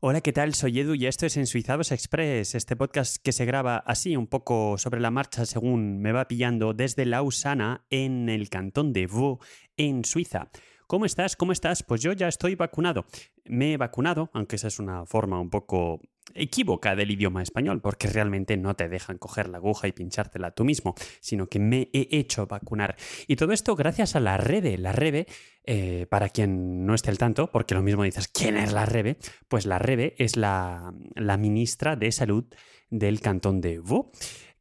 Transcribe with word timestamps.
Hola, 0.00 0.20
¿qué 0.20 0.32
tal? 0.32 0.54
Soy 0.54 0.78
Edu 0.78 0.94
y 0.94 1.06
esto 1.06 1.26
es 1.26 1.36
Ensuizados 1.36 1.90
Express, 1.90 2.54
este 2.54 2.76
podcast 2.76 3.16
que 3.20 3.32
se 3.32 3.44
graba 3.44 3.78
así 3.78 4.14
un 4.14 4.28
poco 4.28 4.78
sobre 4.78 5.00
la 5.00 5.10
marcha 5.10 5.44
según 5.44 6.00
me 6.00 6.12
va 6.12 6.28
pillando 6.28 6.72
desde 6.72 7.04
Lausana 7.04 7.84
en 7.90 8.28
el 8.28 8.48
cantón 8.48 8.92
de 8.92 9.08
Vaud, 9.08 9.38
en 9.76 10.04
Suiza. 10.04 10.50
¿Cómo 10.86 11.04
estás? 11.04 11.34
¿Cómo 11.34 11.50
estás? 11.50 11.82
Pues 11.82 12.00
yo 12.00 12.12
ya 12.12 12.28
estoy 12.28 12.54
vacunado. 12.54 13.06
Me 13.46 13.72
he 13.72 13.76
vacunado, 13.76 14.30
aunque 14.34 14.54
esa 14.54 14.68
es 14.68 14.78
una 14.78 15.04
forma 15.04 15.40
un 15.40 15.50
poco 15.50 16.00
equívoca 16.34 16.96
del 16.96 17.10
idioma 17.10 17.42
español, 17.42 17.80
porque 17.80 18.08
realmente 18.08 18.56
no 18.56 18.74
te 18.74 18.88
dejan 18.88 19.18
coger 19.18 19.48
la 19.48 19.58
aguja 19.58 19.88
y 19.88 19.92
pinchártela 19.92 20.52
tú 20.52 20.64
mismo, 20.64 20.94
sino 21.20 21.48
que 21.48 21.58
me 21.58 21.90
he 21.92 22.08
hecho 22.10 22.46
vacunar. 22.46 22.96
Y 23.26 23.36
todo 23.36 23.52
esto 23.52 23.74
gracias 23.76 24.16
a 24.16 24.20
la 24.20 24.36
REVE. 24.36 24.78
La 24.78 24.92
REVE, 24.92 25.26
eh, 25.64 26.06
para 26.08 26.28
quien 26.28 26.86
no 26.86 26.94
esté 26.94 27.10
al 27.10 27.18
tanto, 27.18 27.50
porque 27.50 27.74
lo 27.74 27.82
mismo 27.82 28.02
dices, 28.02 28.28
¿quién 28.28 28.56
es 28.56 28.72
la 28.72 28.86
REVE? 28.86 29.18
Pues 29.48 29.66
la 29.66 29.78
REVE 29.78 30.14
es 30.18 30.36
la, 30.36 30.92
la 31.14 31.36
ministra 31.36 31.96
de 31.96 32.12
Salud 32.12 32.44
del 32.90 33.20
cantón 33.20 33.60
de 33.60 33.80
Vaud 33.80 34.06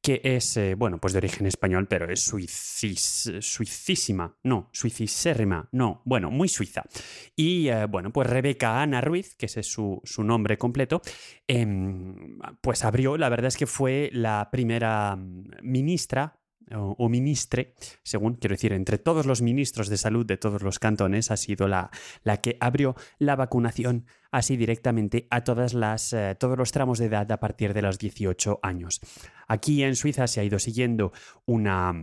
que 0.07 0.21
es, 0.23 0.55
eh, 0.55 0.73
bueno, 0.75 0.99
pues 0.99 1.11
de 1.11 1.17
origen 1.17 1.47
español, 1.47 1.85
pero 1.89 2.09
es 2.09 2.21
suicis, 2.21 3.29
suicísima, 3.41 4.37
no, 4.43 4.69
suicisérrima, 4.71 5.67
no, 5.73 6.01
bueno, 6.05 6.31
muy 6.31 6.47
suiza. 6.47 6.83
Y 7.35 7.67
eh, 7.67 7.87
bueno, 7.87 8.13
pues 8.13 8.29
Rebeca 8.29 8.81
Ana 8.81 9.01
Ruiz, 9.01 9.35
que 9.35 9.47
ese 9.47 9.59
es 9.59 9.67
su, 9.67 10.01
nombre 10.19 10.57
completo, 10.57 11.01
em, 11.45 12.39
pues 12.61 12.85
abrió, 12.85 13.17
la 13.17 13.27
verdad 13.27 13.49
es 13.49 13.57
que 13.57 13.67
fue 13.67 14.09
la 14.13 14.47
primera 14.49 15.17
mm, 15.17 15.57
ministra 15.61 16.39
o, 16.75 17.09
ministre, 17.09 17.73
según 18.03 18.35
quiero 18.35 18.53
decir, 18.53 18.73
entre 18.73 18.97
todos 18.97 19.25
los 19.25 19.41
ministros 19.41 19.89
de 19.89 19.97
salud 19.97 20.25
de 20.25 20.37
todos 20.37 20.61
los 20.61 20.79
cantones, 20.79 21.31
ha 21.31 21.37
sido 21.37 21.67
la, 21.67 21.91
la 22.23 22.41
que 22.41 22.57
abrió 22.59 22.95
la 23.19 23.35
vacunación 23.35 24.05
así 24.31 24.57
directamente 24.57 25.27
a 25.29 25.43
todas 25.43 25.73
las, 25.73 26.13
eh, 26.13 26.35
todos 26.39 26.57
los 26.57 26.71
tramos 26.71 26.99
de 26.99 27.05
edad 27.05 27.31
a 27.31 27.39
partir 27.39 27.73
de 27.73 27.81
los 27.81 27.97
18 27.99 28.59
años. 28.61 28.99
Aquí 29.47 29.83
en 29.83 29.95
Suiza 29.95 30.27
se 30.27 30.41
ha 30.41 30.43
ido 30.43 30.59
siguiendo 30.59 31.11
una, 31.45 31.93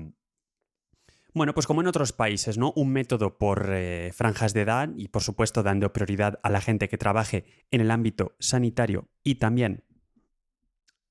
bueno, 1.34 1.52
pues 1.52 1.66
como 1.66 1.80
en 1.80 1.88
otros 1.88 2.12
países, 2.12 2.58
¿no? 2.58 2.72
Un 2.76 2.92
método 2.92 3.38
por 3.38 3.68
eh, 3.70 4.12
franjas 4.14 4.54
de 4.54 4.62
edad 4.62 4.90
y 4.96 5.08
por 5.08 5.22
supuesto 5.22 5.64
dando 5.64 5.92
prioridad 5.92 6.38
a 6.44 6.50
la 6.50 6.60
gente 6.60 6.88
que 6.88 6.96
trabaje 6.96 7.44
en 7.72 7.80
el 7.80 7.90
ámbito 7.90 8.36
sanitario 8.38 9.08
y 9.24 9.34
también 9.36 9.82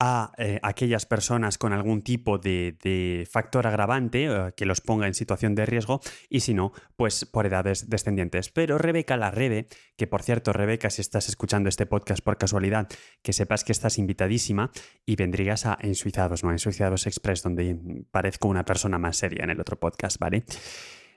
a 0.06 0.34
eh, 0.38 0.60
aquellas 0.64 1.06
personas 1.06 1.58
con 1.58 1.72
algún 1.72 2.02
tipo 2.02 2.38
de, 2.38 3.26
factor 3.32 3.68
agravante 3.68 4.26
eh, 4.26 4.52
que 4.56 4.66
los 4.66 4.82
ponga 4.82 5.08
en 5.08 5.14
situación 5.14 5.56
de 5.56 5.66
riesgo 5.66 6.02
y 6.30 6.42
si 6.42 6.54
no, 6.54 6.74
pues 6.98 7.24
por 7.24 7.46
edades 7.46 7.90
descendientes. 7.90 8.50
Pero 8.50 8.78
Rebeca 8.78 9.16
la 9.16 9.32
Rebe, 9.32 9.68
que 9.96 10.06
por 10.06 10.22
cierto, 10.22 10.52
Rebeca, 10.52 10.90
si 10.90 11.00
estás 11.00 11.30
escuchando 11.30 11.70
este 11.70 11.86
podcast 11.86 12.22
por 12.22 12.38
casualidad, 12.38 12.90
que 13.22 13.32
sepas 13.32 13.64
que 13.64 13.72
estás 13.72 13.98
invitadísima 13.98 14.72
y 15.06 15.16
vendrías 15.16 15.66
a 15.66 15.78
Ensuizados, 15.80 16.44
¿no? 16.44 16.52
Ensuizados 16.52 17.08
Express, 17.08 17.42
donde 17.42 18.04
parezco 18.12 18.50
una 18.50 18.66
persona 18.66 18.98
más 18.98 19.16
seria 19.16 19.46
en 19.46 19.52
el 19.52 19.62
otro 19.62 19.80
podcast, 19.80 20.20
¿vale? 20.20 20.44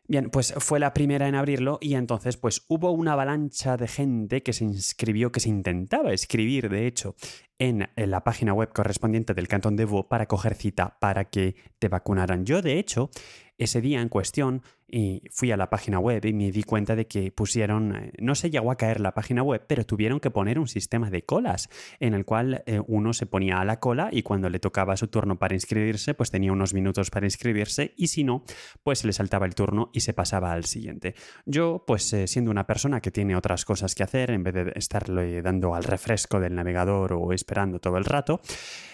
Bien, 0.08 0.30
pues 0.30 0.54
fue 0.58 0.78
la 0.78 0.94
primera 0.94 1.26
en 1.26 1.34
abrirlo 1.34 1.78
y 1.80 1.94
entonces 1.94 2.36
pues 2.36 2.64
hubo 2.68 2.92
una 2.92 3.14
avalancha 3.14 3.76
de 3.76 3.88
gente 3.88 4.42
que 4.42 4.52
se 4.52 4.64
inscribió, 4.64 5.32
que 5.32 5.40
se 5.40 5.48
intentaba 5.48 6.12
escribir, 6.12 6.68
de 6.68 6.86
hecho, 6.86 7.16
en, 7.58 7.88
la 7.96 8.22
página 8.22 8.52
web 8.52 8.72
correspondiente 8.72 9.34
del 9.34 9.48
Cantón 9.48 9.74
de 9.74 9.84
Vaud 9.84 10.06
para 10.06 10.26
coger 10.26 10.54
cita 10.54 10.96
para 11.00 11.24
que 11.24 11.56
te 11.80 11.88
vacunaran. 11.88 12.44
Yo, 12.46 12.62
de 12.62 12.78
hecho, 12.78 13.10
ese 13.58 13.80
día 13.80 14.00
en 14.00 14.08
cuestión 14.08 14.62
y 14.88 15.22
fui 15.30 15.50
a 15.50 15.56
la 15.56 15.68
página 15.68 15.98
web 15.98 16.24
y 16.24 16.32
me 16.32 16.52
di 16.52 16.62
cuenta 16.62 16.94
de 16.94 17.06
que 17.06 17.32
pusieron, 17.32 17.96
eh, 17.96 18.12
no 18.18 18.34
se 18.34 18.50
llegó 18.50 18.70
a 18.70 18.76
caer 18.76 19.00
la 19.00 19.14
página 19.14 19.42
web, 19.42 19.64
pero 19.66 19.84
tuvieron 19.84 20.20
que 20.20 20.30
poner 20.30 20.58
un 20.58 20.68
sistema 20.68 21.10
de 21.10 21.22
colas 21.22 21.68
en 21.98 22.14
el 22.14 22.24
cual 22.24 22.62
eh, 22.66 22.80
uno 22.86 23.12
se 23.12 23.26
ponía 23.26 23.60
a 23.60 23.64
la 23.64 23.80
cola 23.80 24.08
y 24.12 24.22
cuando 24.22 24.48
le 24.48 24.60
tocaba 24.60 24.96
su 24.96 25.08
turno 25.08 25.38
para 25.38 25.54
inscribirse, 25.54 26.14
pues 26.14 26.30
tenía 26.30 26.52
unos 26.52 26.72
minutos 26.72 27.10
para 27.10 27.26
inscribirse 27.26 27.94
y 27.96 28.08
si 28.08 28.22
no, 28.22 28.44
pues 28.82 29.04
le 29.04 29.12
saltaba 29.12 29.46
el 29.46 29.54
turno 29.54 29.90
y 29.92 30.00
se 30.00 30.12
pasaba 30.12 30.52
al 30.52 30.64
siguiente. 30.64 31.14
Yo, 31.44 31.84
pues 31.86 32.12
eh, 32.12 32.28
siendo 32.28 32.50
una 32.50 32.66
persona 32.66 33.00
que 33.00 33.10
tiene 33.10 33.36
otras 33.36 33.64
cosas 33.64 33.94
que 33.94 34.04
hacer, 34.04 34.30
en 34.30 34.44
vez 34.44 34.54
de 34.54 34.72
estarle 34.76 35.42
dando 35.42 35.74
al 35.74 35.84
refresco 35.84 36.38
del 36.38 36.54
navegador 36.54 37.12
o 37.12 37.32
esperando 37.32 37.80
todo 37.80 37.98
el 37.98 38.04
rato, 38.04 38.40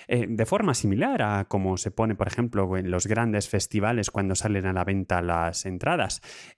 de 0.09 0.45
forma 0.45 0.75
similar 0.75 1.23
a 1.23 1.45
como 1.47 1.79
se 1.79 1.91
pone, 1.91 2.15
por 2.15 2.27
ejemplo, 2.27 2.77
en 2.77 2.91
los 2.91 3.07
grandes 3.07 3.49
festivales 3.49 4.11
cuando 4.11 4.35
salen 4.35 4.67
a 4.67 4.73
la 4.75 4.85
venta 4.85 5.23
las 5.23 5.65
entradas. 5.65 5.82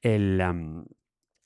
El, 0.03 0.41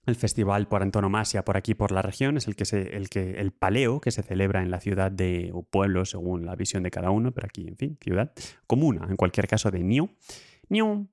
el 0.08 0.16
festival 0.16 0.68
por 0.68 0.82
antonomasia 0.82 1.44
por 1.44 1.56
aquí, 1.56 1.74
por 1.74 1.92
la 1.92 2.02
región, 2.02 2.36
es 2.36 2.48
el 2.48 2.56
que, 2.56 2.64
el 2.64 3.08
que 3.08 3.32
el 3.32 3.52
paleo 3.52 4.00
que 4.00 4.10
se 4.10 4.22
celebra 4.22 4.62
en 4.62 4.70
la 4.70 4.80
ciudad 4.80 5.10
de, 5.10 5.50
o 5.52 5.62
pueblo, 5.62 6.04
según 6.04 6.46
la 6.46 6.56
visión 6.56 6.82
de 6.82 6.90
cada 6.90 7.10
uno, 7.10 7.32
pero 7.32 7.46
aquí, 7.46 7.68
en 7.68 7.76
fin, 7.76 7.98
ciudad 8.00 8.32
comuna, 8.66 9.06
en 9.08 9.16
cualquier 9.16 9.46
caso 9.46 9.70
de 9.70 9.80
New. 9.80 10.08
New. 10.68 11.08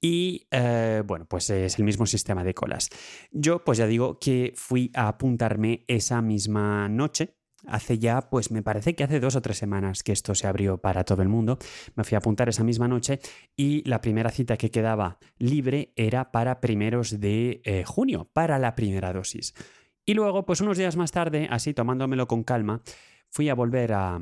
Y 0.00 0.48
eh, 0.50 1.02
bueno, 1.06 1.26
pues 1.26 1.48
es 1.50 1.78
el 1.78 1.84
mismo 1.84 2.06
sistema 2.06 2.42
de 2.42 2.54
colas. 2.54 2.88
Yo, 3.30 3.64
pues 3.64 3.78
ya 3.78 3.86
digo 3.86 4.18
que 4.18 4.52
fui 4.56 4.90
a 4.94 5.06
apuntarme 5.06 5.84
esa 5.86 6.20
misma 6.20 6.88
noche 6.88 7.36
Hace 7.66 7.98
ya, 7.98 8.28
pues 8.30 8.50
me 8.50 8.62
parece 8.62 8.94
que 8.94 9.04
hace 9.04 9.20
dos 9.20 9.36
o 9.36 9.42
tres 9.42 9.58
semanas 9.58 10.02
que 10.02 10.12
esto 10.12 10.34
se 10.34 10.46
abrió 10.46 10.78
para 10.78 11.04
todo 11.04 11.22
el 11.22 11.28
mundo. 11.28 11.58
Me 11.94 12.04
fui 12.04 12.16
a 12.16 12.18
apuntar 12.18 12.48
esa 12.48 12.64
misma 12.64 12.88
noche 12.88 13.20
y 13.56 13.88
la 13.88 14.00
primera 14.00 14.30
cita 14.30 14.56
que 14.56 14.70
quedaba 14.70 15.18
libre 15.38 15.92
era 15.96 16.32
para 16.32 16.60
primeros 16.60 17.20
de 17.20 17.62
eh, 17.64 17.84
junio, 17.84 18.28
para 18.32 18.58
la 18.58 18.74
primera 18.74 19.12
dosis. 19.12 19.54
Y 20.04 20.14
luego, 20.14 20.44
pues 20.44 20.60
unos 20.60 20.78
días 20.78 20.96
más 20.96 21.12
tarde, 21.12 21.46
así 21.50 21.74
tomándomelo 21.74 22.26
con 22.26 22.42
calma, 22.42 22.82
fui 23.30 23.48
a 23.48 23.54
volver 23.54 23.92
a, 23.92 24.20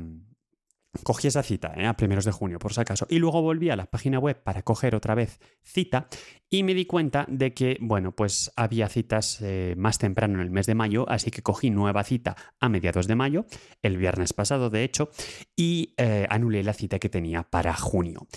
Cogí 1.03 1.27
esa 1.27 1.41
cita 1.41 1.73
¿eh? 1.77 1.87
a 1.87 1.95
primeros 1.95 2.25
de 2.25 2.31
junio, 2.31 2.59
por 2.59 2.73
si 2.73 2.81
acaso, 2.81 3.07
y 3.09 3.19
luego 3.19 3.41
volví 3.41 3.69
a 3.69 3.77
la 3.77 3.85
página 3.85 4.19
web 4.19 4.43
para 4.43 4.61
coger 4.61 4.93
otra 4.93 5.15
vez 5.15 5.39
cita 5.63 6.07
y 6.49 6.63
me 6.63 6.73
di 6.73 6.85
cuenta 6.85 7.25
de 7.29 7.53
que, 7.53 7.77
bueno, 7.79 8.11
pues 8.11 8.51
había 8.57 8.89
citas 8.89 9.39
eh, 9.41 9.73
más 9.77 9.99
temprano 9.99 10.35
en 10.35 10.41
el 10.41 10.51
mes 10.51 10.65
de 10.65 10.75
mayo, 10.75 11.09
así 11.09 11.31
que 11.31 11.41
cogí 11.41 11.69
nueva 11.69 12.03
cita 12.03 12.35
a 12.59 12.67
mediados 12.67 13.07
de 13.07 13.15
mayo, 13.15 13.45
el 13.81 13.97
viernes 13.97 14.33
pasado 14.33 14.69
de 14.69 14.83
hecho, 14.83 15.09
y 15.55 15.93
eh, 15.95 16.27
anulé 16.29 16.61
la 16.61 16.73
cita 16.73 16.99
que 16.99 17.07
tenía 17.07 17.43
para 17.43 17.73
junio. 17.73 18.27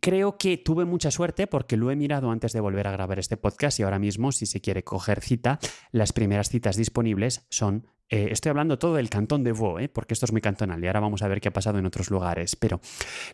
Creo 0.00 0.38
que 0.38 0.56
tuve 0.56 0.84
mucha 0.84 1.10
suerte 1.10 1.46
porque 1.46 1.76
lo 1.76 1.90
he 1.90 1.96
mirado 1.96 2.30
antes 2.30 2.52
de 2.52 2.60
volver 2.60 2.86
a 2.86 2.92
grabar 2.92 3.18
este 3.18 3.36
podcast 3.36 3.80
y 3.80 3.82
ahora 3.82 3.98
mismo, 3.98 4.32
si 4.32 4.46
se 4.46 4.60
quiere 4.60 4.84
coger 4.84 5.20
cita, 5.20 5.58
las 5.92 6.12
primeras 6.12 6.48
citas 6.48 6.76
disponibles 6.76 7.46
son 7.50 7.86
eh, 8.10 8.28
estoy 8.30 8.50
hablando 8.50 8.78
todo 8.78 8.94
del 8.94 9.10
cantón 9.10 9.44
de 9.44 9.52
Vaud, 9.52 9.80
¿eh? 9.80 9.88
porque 9.88 10.14
esto 10.14 10.24
es 10.24 10.32
muy 10.32 10.40
cantonal 10.40 10.82
y 10.82 10.86
ahora 10.86 11.00
vamos 11.00 11.22
a 11.22 11.28
ver 11.28 11.40
qué 11.40 11.48
ha 11.48 11.52
pasado 11.52 11.78
en 11.78 11.86
otros 11.86 12.10
lugares. 12.10 12.56
Pero 12.56 12.80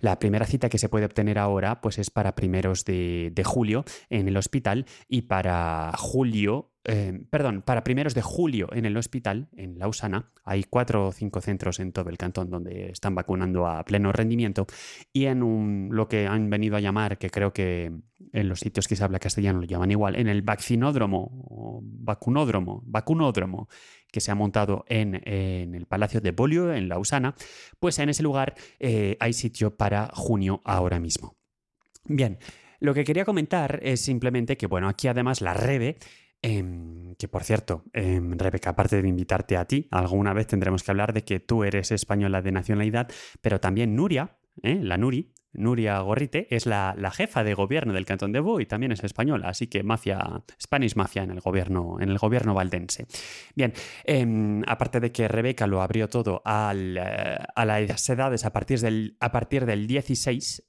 la 0.00 0.18
primera 0.18 0.46
cita 0.46 0.68
que 0.68 0.78
se 0.78 0.88
puede 0.88 1.04
obtener 1.06 1.38
ahora 1.38 1.80
pues 1.80 1.98
es 1.98 2.10
para 2.10 2.34
primeros 2.34 2.84
de, 2.84 3.30
de 3.32 3.44
julio 3.44 3.84
en 4.10 4.26
el 4.26 4.36
hospital 4.36 4.86
y 5.08 5.22
para 5.22 5.92
julio 5.96 6.73
eh, 6.86 7.24
perdón, 7.30 7.62
para 7.62 7.82
primeros 7.82 8.14
de 8.14 8.20
julio 8.20 8.68
en 8.72 8.84
el 8.84 8.96
hospital, 8.96 9.48
en 9.56 9.78
Lausana, 9.78 10.30
hay 10.44 10.64
cuatro 10.64 11.08
o 11.08 11.12
cinco 11.12 11.40
centros 11.40 11.80
en 11.80 11.92
todo 11.92 12.10
el 12.10 12.18
cantón 12.18 12.50
donde 12.50 12.90
están 12.90 13.14
vacunando 13.14 13.66
a 13.66 13.82
pleno 13.84 14.12
rendimiento 14.12 14.66
y 15.12 15.24
en 15.24 15.42
un, 15.42 15.88
lo 15.92 16.08
que 16.08 16.26
han 16.26 16.50
venido 16.50 16.76
a 16.76 16.80
llamar, 16.80 17.16
que 17.16 17.30
creo 17.30 17.54
que 17.54 17.90
en 18.32 18.48
los 18.48 18.60
sitios 18.60 18.86
que 18.86 18.96
se 18.96 19.04
habla 19.04 19.18
castellano 19.18 19.60
lo 19.60 19.66
llaman 19.66 19.90
igual, 19.92 20.16
en 20.16 20.28
el 20.28 20.42
vaccinódromo, 20.42 21.46
o 21.48 21.80
vacunódromo, 21.82 22.82
vacunódromo, 22.84 23.68
que 24.12 24.20
se 24.20 24.30
ha 24.30 24.34
montado 24.34 24.84
en, 24.88 25.14
el 25.24 25.86
Palacio 25.86 26.20
de 26.20 26.32
Bolio, 26.32 26.72
en 26.72 26.88
Lausana, 26.88 27.34
pues 27.80 27.98
en 27.98 28.10
ese 28.10 28.22
lugar 28.22 28.54
eh, 28.78 29.16
hay 29.20 29.32
sitio 29.32 29.74
para 29.76 30.10
junio 30.12 30.60
ahora 30.64 31.00
mismo. 31.00 31.36
Bien, 32.04 32.38
lo 32.80 32.92
que 32.92 33.04
quería 33.04 33.24
comentar 33.24 33.80
es 33.82 34.02
simplemente 34.02 34.58
que, 34.58 34.66
bueno, 34.66 34.88
aquí 34.88 35.08
además 35.08 35.40
la 35.40 35.54
REVE 35.54 35.96
Em, 36.46 37.14
que 37.14 37.26
por 37.26 37.42
cierto, 37.42 37.84
em, 37.94 38.36
Rebeca, 38.36 38.68
aparte 38.68 39.00
de 39.00 39.08
invitarte 39.08 39.56
a 39.56 39.64
ti, 39.64 39.88
alguna 39.90 40.34
vez 40.34 40.46
tendremos 40.46 40.82
que 40.82 40.90
hablar 40.90 41.14
de 41.14 41.24
que 41.24 41.40
tú 41.40 41.64
eres 41.64 41.90
española 41.90 42.42
de 42.42 42.52
nacionalidad, 42.52 43.08
pero 43.40 43.60
también 43.60 43.96
Nuria, 43.96 44.36
¿eh? 44.62 44.78
la 44.82 44.98
Nuri, 44.98 45.32
Nuria 45.54 45.98
Gorrite, 46.00 46.46
es 46.50 46.66
la, 46.66 46.94
jefa 47.12 47.44
de 47.44 47.54
gobierno 47.54 47.92
del 47.92 48.06
Cantón 48.06 48.32
de 48.32 48.40
Bo 48.40 48.60
y 48.60 48.66
también 48.66 48.92
es 48.92 49.04
española, 49.04 49.48
así 49.48 49.66
que 49.66 49.82
mafia, 49.82 50.42
Spanish 50.60 50.96
Mafia 50.96 51.22
en 51.22 51.30
el 51.30 51.40
gobierno, 51.40 51.98
en 52.00 52.10
el 52.10 52.18
gobierno 52.18 52.54
valdense. 52.54 53.06
Bien, 53.54 53.72
em, 54.04 54.62
aparte 54.66 55.00
de 55.00 55.12
que 55.12 55.28
Rebeca 55.28 55.66
lo 55.66 55.80
abrió 55.82 56.08
todo 56.08 56.42
al, 56.44 56.96
eh, 56.98 57.38
a 57.54 57.64
las 57.64 58.08
edades 58.08 58.44
a 58.44 58.52
partir 58.52 58.80
del, 58.80 59.16
a 59.20 59.30
partir 59.30 59.66
del 59.66 59.86
16, 59.86 60.64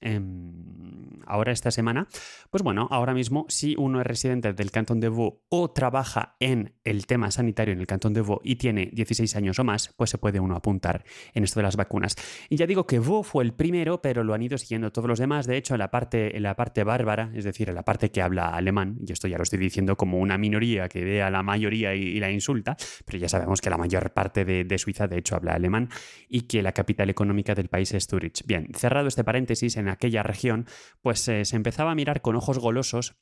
ahora 1.25 1.51
esta 1.51 1.71
semana, 1.71 2.07
pues 2.49 2.63
bueno, 2.63 2.87
ahora 2.91 3.13
mismo 3.13 3.45
si 3.49 3.75
uno 3.77 4.01
es 4.01 4.07
residente 4.07 4.53
del 4.53 4.71
cantón 4.71 4.99
de 4.99 5.09
Vaud 5.09 5.33
o 5.49 5.71
trabaja 5.71 6.35
en 6.39 6.75
el 6.83 7.05
tema 7.05 7.31
sanitario 7.31 7.73
en 7.73 7.79
el 7.79 7.87
cantón 7.87 8.13
de 8.13 8.21
Vaud 8.21 8.39
y 8.43 8.55
tiene 8.55 8.89
16 8.93 9.35
años 9.35 9.59
o 9.59 9.63
más, 9.63 9.93
pues 9.95 10.09
se 10.09 10.17
puede 10.17 10.39
uno 10.39 10.55
apuntar 10.55 11.03
en 11.33 11.43
esto 11.43 11.59
de 11.59 11.63
las 11.63 11.75
vacunas. 11.75 12.15
Y 12.49 12.57
ya 12.57 12.67
digo 12.67 12.85
que 12.85 12.99
Vaud 12.99 13.23
fue 13.23 13.43
el 13.43 13.53
primero, 13.53 14.01
pero 14.01 14.23
lo 14.23 14.33
han 14.33 14.41
ido 14.41 14.57
siguiendo 14.57 14.74
todos 14.91 15.07
los 15.07 15.19
demás. 15.19 15.47
De 15.47 15.57
hecho, 15.57 15.75
en 15.75 15.79
la 15.79 15.91
parte, 15.91 16.35
en 16.35 16.43
la 16.43 16.55
parte 16.55 16.83
bárbara, 16.83 17.31
es 17.33 17.43
decir, 17.43 17.69
en 17.69 17.75
la 17.75 17.83
parte 17.83 18.11
que 18.11 18.21
habla 18.21 18.49
alemán, 18.49 18.97
y 19.05 19.11
esto 19.11 19.27
ya 19.27 19.37
lo 19.37 19.43
estoy 19.43 19.59
diciendo 19.59 19.95
como 19.95 20.19
una 20.19 20.37
minoría 20.37 20.87
que 20.89 21.03
ve 21.03 21.21
a 21.21 21.29
la 21.29 21.43
mayoría 21.43 21.93
y, 21.93 22.19
la 22.19 22.31
insulta, 22.31 22.77
pero 23.05 23.17
ya 23.17 23.29
sabemos 23.29 23.61
que 23.61 23.69
la 23.69 23.77
mayor 23.77 24.11
parte 24.13 24.45
de, 24.45 24.77
Suiza, 24.77 25.07
de 25.07 25.17
hecho, 25.17 25.35
habla 25.35 25.53
alemán 25.53 25.89
y 26.27 26.41
que 26.41 26.61
la 26.61 26.71
capital 26.71 27.09
económica 27.09 27.55
del 27.55 27.69
país 27.69 27.93
es 27.93 28.07
Zurich. 28.07 28.45
Bien, 28.45 28.69
cerrado 28.75 29.07
este 29.07 29.23
paréntesis, 29.23 29.77
en 29.77 29.89
aquella 29.89 30.23
región, 30.23 30.65
pues 31.01 31.27
eh, 31.27 31.45
se 31.45 31.55
empezaba 31.55 31.91
a 31.91 31.95
mirar 31.95 32.21
con 32.21 32.35
ojos 32.35 32.59
golosos 32.59 33.15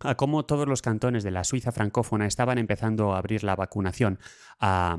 a 0.00 0.16
cómo 0.16 0.44
todos 0.44 0.68
los 0.68 0.82
cantones 0.82 1.24
de 1.24 1.30
la 1.30 1.44
Suiza 1.44 1.72
francófona 1.72 2.26
estaban 2.26 2.58
empezando 2.58 3.14
a 3.14 3.18
abrir 3.18 3.44
la 3.44 3.56
vacunación 3.56 4.18
a, 4.58 4.98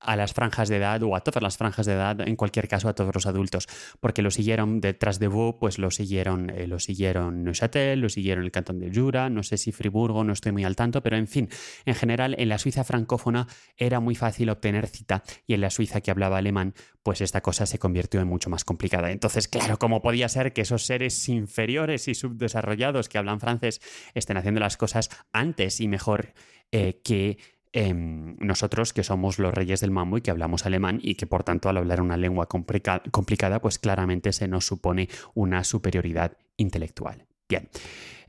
a 0.00 0.16
las 0.16 0.32
franjas 0.32 0.68
de 0.68 0.76
edad 0.76 1.02
o 1.02 1.16
a 1.16 1.20
todas 1.20 1.42
las 1.42 1.56
franjas 1.56 1.86
de 1.86 1.92
edad, 1.92 2.20
en 2.20 2.36
cualquier 2.36 2.68
caso 2.68 2.88
a 2.88 2.94
todos 2.94 3.14
los 3.14 3.26
adultos, 3.26 3.66
porque 4.00 4.22
lo 4.22 4.30
siguieron 4.30 4.80
detrás 4.80 5.18
de 5.18 5.28
Vaud, 5.28 5.56
pues 5.58 5.78
lo 5.78 5.90
siguieron, 5.90 6.50
eh, 6.50 6.66
lo 6.66 6.78
siguieron 6.78 7.44
Neuchâtel, 7.44 8.00
lo 8.00 8.08
siguieron 8.08 8.44
el 8.44 8.50
cantón 8.50 8.78
de 8.78 8.92
Jura, 8.92 9.30
no 9.30 9.42
sé 9.42 9.56
si 9.56 9.72
Friburgo, 9.72 10.24
no 10.24 10.32
estoy 10.32 10.52
muy 10.52 10.64
al 10.64 10.76
tanto, 10.76 11.02
pero 11.02 11.16
en 11.16 11.26
fin, 11.26 11.48
en 11.84 11.94
general 11.94 12.34
en 12.38 12.48
la 12.48 12.58
Suiza 12.58 12.84
francófona 12.84 13.46
era 13.76 14.00
muy 14.00 14.14
fácil 14.14 14.50
obtener 14.50 14.86
cita 14.86 15.22
y 15.46 15.54
en 15.54 15.60
la 15.60 15.70
Suiza 15.70 16.00
que 16.00 16.10
hablaba 16.10 16.38
alemán, 16.38 16.74
pues 17.02 17.20
esta 17.20 17.40
cosa 17.40 17.66
se 17.66 17.78
convirtió 17.78 18.20
en 18.20 18.28
mucho 18.28 18.50
más 18.50 18.64
complicada. 18.64 19.10
Entonces, 19.10 19.48
claro, 19.48 19.78
¿cómo 19.78 20.02
podía 20.02 20.28
ser 20.28 20.52
que 20.52 20.62
esos 20.62 20.84
seres 20.84 21.28
inferiores 21.28 22.08
y 22.08 22.14
subdesarrollados 22.14 23.08
que 23.08 23.18
hablan 23.18 23.40
francés 23.40 23.80
estén 24.14 24.36
haciendo 24.36 24.60
las 24.60 24.76
cosas 24.76 25.10
antes 25.32 25.80
y 25.80 25.88
mejor 25.88 26.34
eh, 26.70 27.00
que 27.02 27.38
Em, 27.80 28.34
nosotros 28.40 28.92
que 28.92 29.04
somos 29.04 29.38
los 29.38 29.54
reyes 29.54 29.80
del 29.80 29.92
mambo 29.92 30.18
y 30.18 30.20
que 30.20 30.32
hablamos 30.32 30.66
alemán 30.66 30.98
y 31.00 31.14
que 31.14 31.28
por 31.28 31.44
tanto 31.44 31.68
al 31.68 31.76
hablar 31.76 32.00
una 32.00 32.16
lengua 32.16 32.48
complicada 32.48 33.60
pues 33.60 33.78
claramente 33.78 34.32
se 34.32 34.48
nos 34.48 34.66
supone 34.66 35.08
una 35.34 35.62
superioridad 35.62 36.36
intelectual. 36.56 37.26
Bien. 37.48 37.68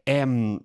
Em, 0.05 0.59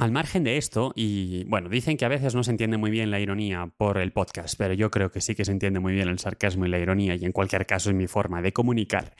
al 0.00 0.10
margen 0.10 0.42
de 0.42 0.56
esto, 0.56 0.92
y 0.96 1.44
bueno, 1.44 1.68
dicen 1.68 1.96
que 1.96 2.04
a 2.04 2.08
veces 2.08 2.34
no 2.34 2.42
se 2.42 2.50
entiende 2.50 2.78
muy 2.78 2.90
bien 2.90 3.12
la 3.12 3.20
ironía 3.20 3.70
por 3.76 3.96
el 3.96 4.10
podcast, 4.10 4.58
pero 4.58 4.74
yo 4.74 4.90
creo 4.90 5.12
que 5.12 5.20
sí 5.20 5.36
que 5.36 5.44
se 5.44 5.52
entiende 5.52 5.78
muy 5.78 5.92
bien 5.92 6.08
el 6.08 6.18
sarcasmo 6.18 6.66
y 6.66 6.68
la 6.68 6.80
ironía, 6.80 7.14
y 7.14 7.24
en 7.24 7.30
cualquier 7.30 7.64
caso 7.64 7.90
es 7.90 7.96
mi 7.96 8.08
forma 8.08 8.42
de 8.42 8.52
comunicar. 8.52 9.14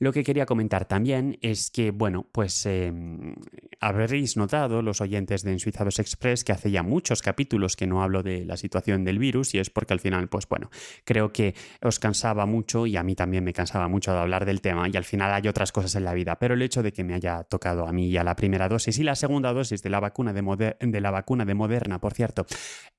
Lo 0.00 0.14
que 0.14 0.24
quería 0.24 0.46
comentar 0.46 0.86
también 0.86 1.38
es 1.42 1.70
que, 1.70 1.90
bueno, 1.90 2.26
pues 2.32 2.64
em, 2.64 3.34
habréis 3.80 4.34
notado 4.38 4.80
los 4.80 5.02
oyentes 5.02 5.42
de 5.42 5.52
Ensuizados 5.52 5.98
Express 5.98 6.42
que 6.42 6.52
hace 6.52 6.70
ya 6.70 6.82
muchos 6.82 7.20
capítulos 7.20 7.76
que 7.76 7.86
no 7.86 8.02
hablo 8.02 8.22
de 8.22 8.46
la 8.46 8.56
situación 8.56 9.04
del 9.04 9.18
virus 9.18 9.54
y 9.54 9.58
es 9.58 9.68
porque 9.68 9.92
al 9.92 10.00
final, 10.00 10.28
pues 10.28 10.48
bueno, 10.48 10.70
creo 11.04 11.34
que 11.34 11.54
os 11.82 11.98
cansaba 11.98 12.46
mucho 12.46 12.86
y 12.86 12.96
a 12.96 13.02
mí 13.02 13.14
también 13.14 13.44
me 13.44 13.52
cansaba 13.52 13.88
mucho 13.88 14.10
de 14.12 14.20
hablar 14.20 14.46
del 14.46 14.62
tema 14.62 14.88
y 14.88 14.96
al 14.96 15.04
final 15.04 15.34
hay 15.34 15.46
otras 15.48 15.70
cosas 15.70 15.94
en 15.96 16.04
la 16.04 16.14
vida, 16.14 16.38
pero 16.38 16.54
el 16.54 16.62
hecho 16.62 16.82
de 16.82 16.94
que 16.94 17.04
me 17.04 17.12
haya 17.12 17.44
tocado 17.44 17.86
a 17.86 17.92
mí 17.92 18.10
ya 18.10 18.24
la 18.24 18.36
primera 18.36 18.70
dosis 18.70 18.98
y 18.98 19.02
la 19.02 19.14
segunda 19.14 19.52
dosis 19.52 19.82
de 19.82 19.90
la 19.90 20.00
vacuna 20.00 20.32
de, 20.32 20.76
de 20.80 21.00
la 21.02 21.10
vacuna 21.10 21.44
de 21.44 21.52
Moderna, 21.52 22.00
por 22.00 22.14
cierto, 22.14 22.46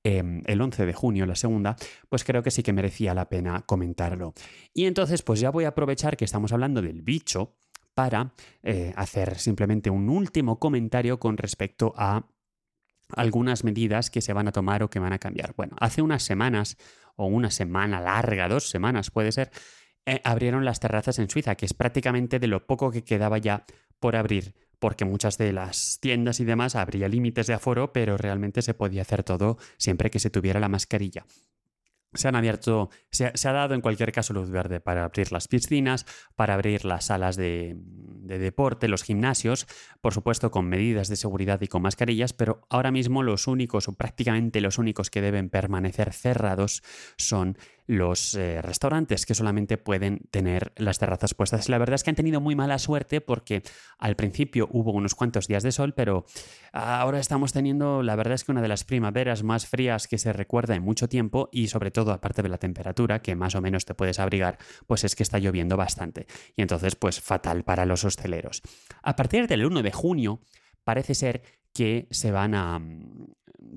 em, 0.04 0.42
el 0.46 0.60
11 0.60 0.86
de 0.86 0.92
junio, 0.92 1.26
la 1.26 1.34
segunda, 1.34 1.74
pues 2.08 2.22
creo 2.22 2.44
que 2.44 2.52
sí 2.52 2.62
que 2.62 2.72
merecía 2.72 3.12
la 3.12 3.28
pena 3.28 3.64
comentarlo. 3.66 4.34
Y 4.72 4.84
entonces, 4.84 5.22
pues 5.22 5.40
ya 5.40 5.50
voy 5.50 5.64
a 5.64 5.68
aprovechar 5.68 6.16
que 6.16 6.24
estamos 6.24 6.52
hablando 6.52 6.80
de 6.80 6.91
bicho 7.00 7.54
para 7.94 8.32
eh, 8.62 8.92
hacer 8.96 9.38
simplemente 9.38 9.90
un 9.90 10.08
último 10.08 10.58
comentario 10.58 11.18
con 11.18 11.36
respecto 11.36 11.94
a 11.96 12.26
algunas 13.14 13.64
medidas 13.64 14.10
que 14.10 14.20
se 14.20 14.32
van 14.32 14.48
a 14.48 14.52
tomar 14.52 14.82
o 14.82 14.90
que 14.90 14.98
van 14.98 15.12
a 15.12 15.18
cambiar. 15.18 15.54
Bueno, 15.56 15.76
hace 15.78 16.02
unas 16.02 16.22
semanas, 16.22 16.76
o 17.16 17.26
una 17.26 17.50
semana 17.50 18.00
larga, 18.00 18.48
dos 18.48 18.70
semanas 18.70 19.10
puede 19.10 19.32
ser, 19.32 19.50
eh, 20.06 20.20
abrieron 20.24 20.64
las 20.64 20.80
terrazas 20.80 21.18
en 21.18 21.28
Suiza, 21.28 21.54
que 21.54 21.66
es 21.66 21.74
prácticamente 21.74 22.38
de 22.38 22.46
lo 22.46 22.66
poco 22.66 22.90
que 22.90 23.04
quedaba 23.04 23.38
ya 23.38 23.64
por 24.00 24.16
abrir, 24.16 24.54
porque 24.78 25.04
muchas 25.04 25.38
de 25.38 25.52
las 25.52 25.98
tiendas 26.00 26.40
y 26.40 26.44
demás 26.44 26.74
habría 26.74 27.08
límites 27.08 27.46
de 27.46 27.54
aforo, 27.54 27.92
pero 27.92 28.16
realmente 28.16 28.62
se 28.62 28.74
podía 28.74 29.02
hacer 29.02 29.22
todo 29.22 29.58
siempre 29.76 30.10
que 30.10 30.18
se 30.18 30.30
tuviera 30.30 30.58
la 30.58 30.68
mascarilla 30.68 31.24
se 32.14 32.28
han 32.28 32.36
abierto, 32.36 32.90
se, 33.10 33.26
ha 33.26 33.52
dado 33.52 33.74
en 33.74 33.80
cualquier 33.80 34.12
caso 34.12 34.34
luz 34.34 34.50
verde 34.50 34.80
para 34.80 35.04
abrir 35.04 35.32
las 35.32 35.48
piscinas, 35.48 36.06
para 36.36 36.54
abrir 36.54 36.84
las 36.84 37.06
salas 37.06 37.36
de, 37.36 37.76
de, 37.76 38.38
deporte, 38.38 38.88
los 38.88 39.02
gimnasios, 39.02 39.66
por 40.00 40.12
supuesto 40.12 40.50
con 40.50 40.66
medidas 40.66 41.08
de 41.08 41.16
seguridad 41.16 41.60
y 41.62 41.68
con 41.68 41.82
mascarillas, 41.82 42.32
pero 42.32 42.66
ahora 42.68 42.90
mismo 42.90 43.22
los 43.22 43.46
únicos 43.46 43.88
o 43.88 43.94
prácticamente 43.94 44.60
los 44.60 44.78
únicos 44.78 45.10
que 45.10 45.22
deben 45.22 45.48
permanecer 45.48 46.12
cerrados 46.12 46.82
son 47.16 47.56
los 47.86 48.34
eh, 48.34 48.62
restaurantes 48.62 49.26
que 49.26 49.34
solamente 49.34 49.78
pueden 49.78 50.20
tener 50.30 50.72
las 50.76 50.98
terrazas 50.98 51.34
puestas. 51.34 51.68
La 51.68 51.78
verdad 51.78 51.94
es 51.94 52.04
que 52.04 52.10
han 52.10 52.16
tenido 52.16 52.40
muy 52.40 52.54
mala 52.54 52.78
suerte 52.78 53.20
porque 53.20 53.62
al 53.98 54.16
principio 54.16 54.68
hubo 54.70 54.92
unos 54.92 55.14
cuantos 55.14 55.48
días 55.48 55.62
de 55.62 55.72
sol, 55.72 55.94
pero 55.94 56.24
ahora 56.72 57.18
estamos 57.18 57.52
teniendo, 57.52 58.02
la 58.02 58.16
verdad 58.16 58.34
es 58.34 58.44
que 58.44 58.52
una 58.52 58.62
de 58.62 58.68
las 58.68 58.84
primaveras 58.84 59.42
más 59.42 59.66
frías 59.66 60.08
que 60.08 60.18
se 60.18 60.32
recuerda 60.32 60.74
en 60.74 60.82
mucho 60.82 61.08
tiempo 61.08 61.48
y 61.52 61.68
sobre 61.68 61.90
todo 61.90 62.12
aparte 62.12 62.42
de 62.42 62.48
la 62.48 62.58
temperatura, 62.58 63.20
que 63.20 63.34
más 63.34 63.54
o 63.54 63.60
menos 63.60 63.84
te 63.84 63.94
puedes 63.94 64.18
abrigar, 64.18 64.58
pues 64.86 65.04
es 65.04 65.16
que 65.16 65.22
está 65.22 65.38
lloviendo 65.38 65.76
bastante. 65.76 66.26
Y 66.56 66.62
entonces, 66.62 66.96
pues 66.96 67.20
fatal 67.20 67.64
para 67.64 67.86
los 67.86 68.04
hosteleros. 68.04 68.62
A 69.02 69.16
partir 69.16 69.46
del 69.46 69.64
1 69.64 69.82
de 69.82 69.92
junio, 69.92 70.40
parece 70.84 71.14
ser 71.14 71.42
que 71.72 72.06
se 72.10 72.30
van 72.30 72.54
a, 72.54 72.80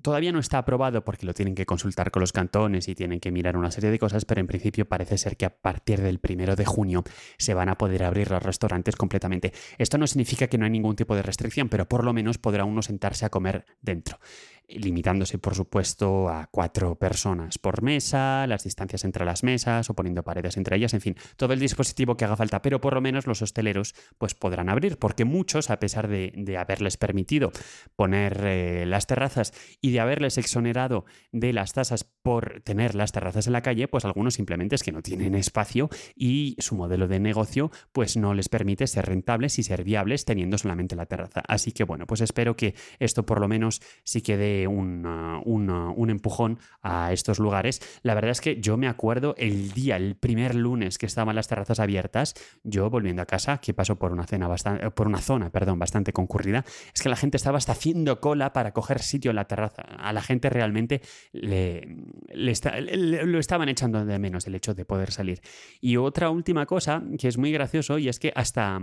todavía 0.02 0.32
no 0.32 0.40
está 0.40 0.58
aprobado 0.58 1.04
porque 1.04 1.26
lo 1.26 1.34
tienen 1.34 1.56
que 1.56 1.66
consultar 1.66 2.12
con 2.12 2.22
los 2.22 2.34
cantones 2.34 2.88
y 2.88 2.96
tienen 2.96 3.20
que 3.20 3.32
mirar 3.32 3.58
una 3.58 3.72
serie 3.72 3.92
de 3.92 4.00
cosas, 4.00 4.26
pero 4.26 4.42
en 4.42 4.48
principio 4.48 4.88
parece 4.88 5.18
ser 5.18 5.38
que 5.38 5.46
a 5.46 5.50
partir 5.50 6.02
del 6.02 6.20
primero 6.20 6.56
de 6.56 6.66
junio 6.66 7.04
se 7.38 7.54
van 7.54 7.70
a 7.70 7.78
poder 7.78 8.04
abrir 8.04 8.32
los 8.32 8.44
restaurantes 8.44 8.96
completamente. 8.96 9.54
Esto 9.78 9.98
no 9.98 10.08
significa 10.08 10.48
que 10.48 10.58
no 10.58 10.66
hay 10.66 10.72
ningún 10.72 10.96
tipo 10.96 11.16
de 11.16 11.22
restricción, 11.22 11.70
pero 11.70 11.88
por 11.88 12.04
lo 12.04 12.14
menos 12.14 12.38
podrá 12.38 12.66
uno 12.66 12.82
sentarse 12.82 13.26
a 13.26 13.30
comer 13.30 13.66
dentro 13.82 14.20
limitándose 14.68 15.38
por 15.38 15.56
supuesto 15.56 16.30
a 16.30 16.48
cuatro 16.52 16.96
personas 16.96 17.58
por 17.58 17.82
mesa, 17.82 18.48
las 18.48 18.64
distancias 18.64 19.04
entre 19.04 19.26
las 19.26 19.44
mesas 19.44 19.90
o 19.90 19.94
poniendo 19.94 20.24
paredes 20.24 20.58
entre 20.58 20.78
ellas, 20.78 20.94
en 20.94 21.02
fin, 21.02 21.16
todo 21.38 21.54
el 21.54 21.60
dispositivo 21.60 22.18
que 22.18 22.26
haga 22.26 22.36
falta, 22.36 22.62
pero 22.62 22.82
por 22.82 22.94
lo 22.94 23.02
menos 23.02 23.28
los 23.28 23.42
hosteleros 23.42 23.96
pues 24.18 24.34
podrán 24.34 24.70
abrir, 24.70 24.98
porque 24.98 25.26
muchos, 25.26 25.70
a 25.70 25.80
pesar 25.80 26.08
de, 26.08 26.56
haberles 26.58 26.98
permitido 26.98 27.52
poner 27.96 28.42
eh, 28.46 28.86
las 28.86 29.08
terrazas 29.08 29.54
y 29.82 29.92
de 29.92 30.00
haberles 30.00 30.38
exonerado 30.38 31.06
de 31.32 31.54
las 31.54 31.74
tasas 31.74 32.04
por 32.04 32.62
tener 32.62 32.96
las 32.96 33.12
terrazas 33.12 33.48
en 33.48 33.54
la 33.54 33.62
calle, 33.62 33.88
pues 33.88 34.06
algunos 34.06 34.36
simplemente 34.36 34.76
es 34.76 34.84
que 34.84 34.92
no 34.92 35.02
tienen 35.02 35.36
espacio 35.36 35.90
y 36.16 36.56
su 36.60 36.76
modelo 36.76 37.08
de 37.08 37.20
negocio 37.20 37.72
pues 37.92 38.18
no 38.18 38.34
les 38.34 38.50
permite 38.50 38.88
ser 38.88 39.06
rentables 39.06 39.60
y 39.60 39.64
ser 39.64 39.84
viables 39.84 40.26
teniendo 40.26 40.58
solamente 40.58 40.96
la 40.96 41.06
terraza. 41.06 41.42
Así 41.48 41.72
que 41.72 41.84
bueno, 41.84 42.08
pues 42.08 42.22
espero 42.22 42.56
que 42.56 42.76
esto 43.00 43.26
por 43.26 43.42
lo 43.42 43.48
menos 43.48 43.82
sí 44.04 44.22
quede 44.22 44.55
un, 44.68 46.10
empujón 46.10 46.60
a 46.82 47.12
estos 47.12 47.40
lugares. 47.40 47.82
La 48.04 48.14
verdad 48.14 48.32
es 48.32 48.42
que 48.42 48.62
yo 48.62 48.78
me 48.78 48.88
acuerdo 48.88 49.36
el 49.38 49.72
día, 49.72 49.98
el 49.98 50.16
primer 50.16 50.56
lunes 50.56 50.98
que 50.98 51.06
estaban 51.06 51.36
las 51.36 51.48
terrazas 51.48 51.80
abiertas, 51.80 52.36
yo 52.64 52.90
volviendo 52.90 53.22
a 53.22 53.26
casa, 53.26 53.58
que 53.58 53.74
pasó 53.74 53.98
por 53.98 54.12
una, 54.12 54.26
cena 54.26 54.48
bastante, 54.48 54.90
por 54.92 55.08
una 55.08 55.20
zona 55.20 55.50
perdón, 55.50 55.80
bastante 55.80 56.14
concurrida, 56.14 56.64
es 56.94 57.02
que 57.02 57.10
la 57.10 57.16
gente 57.16 57.38
estaba 57.38 57.58
hasta 57.58 57.74
haciendo 57.74 58.20
cola 58.20 58.54
para 58.54 58.72
coger 58.72 59.02
sitio 59.02 59.32
en 59.32 59.36
la 59.36 59.46
terraza. 59.46 59.82
A 59.82 60.14
la 60.14 60.22
gente 60.22 60.50
realmente 60.50 61.02
le, 61.32 61.98
lo 62.34 63.40
estaban 63.40 63.70
echando 63.70 64.06
de 64.06 64.20
menos 64.20 64.48
el 64.48 64.56
hecho 64.56 64.74
de 64.74 64.86
poder 64.86 65.12
salir. 65.12 65.42
Y 65.82 65.98
otra 65.98 66.30
última 66.30 66.66
cosa 66.66 67.04
que 67.18 67.28
es 67.28 67.38
muy 67.38 67.52
gracioso 67.52 67.98
y 67.98 68.10
es 68.10 68.20
que 68.20 68.32
hasta 68.36 68.80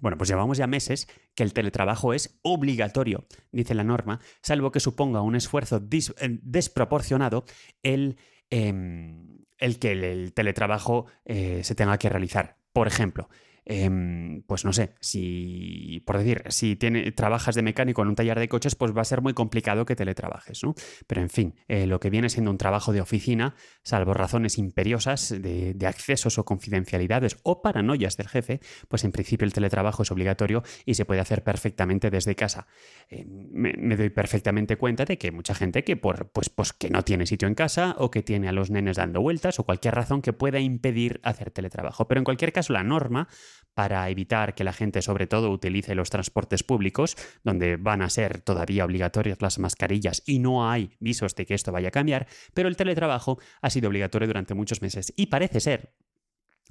bueno, 0.00 0.18
pues 0.18 0.28
llevamos 0.28 0.58
ya 0.58 0.66
meses 0.66 1.08
que 1.34 1.42
el 1.42 1.52
teletrabajo 1.52 2.14
es 2.14 2.38
obligatorio, 2.42 3.26
dice 3.52 3.74
la 3.74 3.84
norma, 3.84 4.20
salvo 4.42 4.72
que 4.72 4.80
suponga 4.80 5.22
un 5.22 5.36
esfuerzo 5.36 5.80
eh, 5.90 6.38
desproporcionado 6.42 7.44
el, 7.82 8.16
em, 8.50 9.38
el, 9.58 9.78
que 9.78 9.92
el, 9.92 10.32
teletrabajo 10.32 11.06
eh, 11.24 11.60
se 11.64 11.74
tenga 11.74 11.98
que 11.98 12.08
realizar. 12.08 12.58
Por 12.72 12.88
ejemplo, 12.88 13.28
Em, 13.66 14.42
pues 14.42 14.64
no 14.66 14.74
sé, 14.74 14.94
si, 15.00 16.02
por 16.04 16.18
decir, 16.18 16.42
si 16.48 16.76
tiene, 16.76 17.12
trabajas 17.12 17.54
de 17.54 17.62
mecánico 17.62 18.02
en 18.02 18.08
un 18.08 18.14
taller 18.14 18.38
de 18.38 18.48
coches, 18.48 18.74
pues 18.74 18.94
va 18.94 19.00
a 19.00 19.06
ser 19.06 19.22
muy 19.22 19.32
complicado 19.32 19.86
que 19.86 19.96
teletrabajes, 19.96 20.62
¿no? 20.62 20.74
Pero 21.06 21.22
en 21.22 21.30
fin, 21.30 21.54
eh, 21.68 21.86
lo 21.86 21.98
que 21.98 22.10
viene 22.10 22.28
siendo 22.28 22.50
un 22.50 22.58
trabajo 22.58 22.92
de 22.92 23.00
oficina, 23.00 23.54
salvo 23.82 24.12
razones 24.12 24.58
imperiosas 24.58 25.30
de, 25.40 25.74
accesos 25.84 26.38
o 26.38 26.44
confidencialidades 26.44 27.36
o 27.42 27.62
paranoias 27.62 28.16
del 28.16 28.28
jefe, 28.28 28.60
pues 28.88 29.04
en 29.04 29.12
principio 29.12 29.44
el 29.44 29.52
teletrabajo 29.52 30.02
es 30.02 30.10
obligatorio 30.10 30.62
y 30.86 30.94
se 30.94 31.04
puede 31.04 31.20
hacer 31.20 31.42
perfectamente 31.42 32.10
desde 32.10 32.34
casa. 32.34 32.66
Em, 33.08 33.48
me, 33.50 33.96
doy 33.96 34.10
perfectamente 34.10 34.76
cuenta 34.76 35.04
de 35.04 35.16
que 35.16 35.30
mucha 35.30 35.54
gente 35.54 35.84
que, 35.84 35.96
por, 35.96 36.30
pues, 36.30 36.50
pues 36.50 36.72
que 36.72 36.90
no 36.90 37.02
tiene 37.02 37.26
sitio 37.26 37.48
en 37.48 37.54
casa 37.54 37.96
o 37.98 38.10
que 38.10 38.22
tiene 38.22 38.48
a 38.48 38.52
los 38.52 38.70
nenes 38.70 38.96
dando 38.96 39.20
vueltas 39.22 39.58
o 39.58 39.64
cualquier 39.64 39.94
razón 39.94 40.20
que 40.20 40.32
pueda 40.32 40.58
impedir 40.58 41.20
hacer 41.22 41.50
teletrabajo. 41.50 42.08
Pero 42.08 42.20
en 42.20 42.24
cualquier 42.24 42.52
caso, 42.52 42.72
la 42.72 42.82
norma 42.82 43.28
para 43.74 44.08
evitar 44.08 44.54
que 44.54 44.64
la 44.64 44.72
gente 44.72 45.02
sobre 45.02 45.26
todo 45.26 45.50
utilice 45.50 45.94
los 45.94 46.10
transportes 46.10 46.62
públicos, 46.62 47.16
donde 47.42 47.76
van 47.76 48.02
a 48.02 48.10
ser 48.10 48.40
todavía 48.40 48.84
obligatorias 48.84 49.40
las 49.40 49.58
mascarillas 49.58 50.22
y 50.26 50.38
no 50.38 50.68
hay 50.70 50.90
visos 51.00 51.34
de 51.34 51.46
que 51.46 51.54
esto 51.54 51.72
vaya 51.72 51.88
a 51.88 51.92
cambiar, 51.92 52.26
pero 52.54 52.68
el 52.68 52.76
teletrabajo 52.76 53.38
ha 53.60 53.70
sido 53.70 53.88
obligatorio 53.88 54.28
durante 54.28 54.54
muchos 54.54 54.82
meses 54.82 55.12
y 55.16 55.26
parece 55.26 55.60
ser 55.60 55.94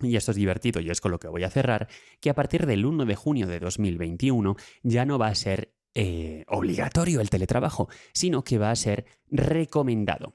y 0.02 0.16
esto 0.16 0.32
es 0.32 0.38
divertido 0.38 0.82
y 0.82 0.90
es 0.90 1.02
con 1.02 1.12
lo 1.12 1.20
que 1.20 1.28
voy 1.28 1.44
a 1.44 1.50
cerrar, 1.50 1.88
que 2.20 2.30
a 2.30 2.34
partir 2.34 2.66
del 2.66 2.86
1 2.86 3.06
de 3.06 3.16
junio 3.16 3.48
de 3.48 3.60
2021 3.60 4.56
ya 4.82 5.06
no 5.06 5.20
va 5.20 5.28
a 5.28 5.36
ser 5.36 5.74
eh, 5.96 6.44
obligatorio 6.48 7.22
el 7.22 7.30
teletrabajo, 7.30 7.88
sino 8.14 8.44
que 8.44 8.58
va 8.58 8.72
a 8.72 8.76
ser 8.76 9.06
recomendado. 9.30 10.34